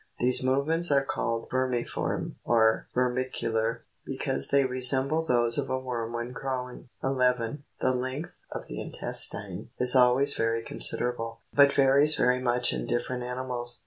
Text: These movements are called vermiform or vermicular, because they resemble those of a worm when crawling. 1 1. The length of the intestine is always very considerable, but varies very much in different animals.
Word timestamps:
These 0.17 0.43
movements 0.43 0.89
are 0.89 1.03
called 1.05 1.47
vermiform 1.51 2.37
or 2.43 2.87
vermicular, 2.95 3.81
because 4.03 4.47
they 4.47 4.65
resemble 4.65 5.23
those 5.23 5.59
of 5.59 5.69
a 5.69 5.77
worm 5.77 6.13
when 6.13 6.33
crawling. 6.33 6.89
1 7.01 7.15
1. 7.15 7.63
The 7.81 7.91
length 7.93 8.31
of 8.51 8.65
the 8.65 8.79
intestine 8.81 9.69
is 9.77 9.95
always 9.95 10.33
very 10.33 10.63
considerable, 10.63 11.41
but 11.53 11.71
varies 11.71 12.15
very 12.15 12.39
much 12.39 12.73
in 12.73 12.87
different 12.87 13.21
animals. 13.21 13.79